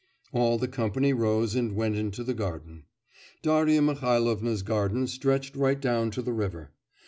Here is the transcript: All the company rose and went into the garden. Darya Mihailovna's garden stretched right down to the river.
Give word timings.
All 0.31 0.57
the 0.57 0.67
company 0.67 1.13
rose 1.13 1.53
and 1.53 1.75
went 1.75 1.95
into 1.95 2.23
the 2.23 2.33
garden. 2.33 2.85
Darya 3.43 3.83
Mihailovna's 3.83 4.63
garden 4.63 5.05
stretched 5.05 5.55
right 5.55 5.79
down 5.79 6.09
to 6.09 6.23
the 6.23 6.33
river. 6.33 6.71